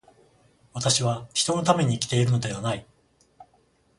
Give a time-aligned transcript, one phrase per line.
[0.73, 2.87] 私は人のために生きているのではない。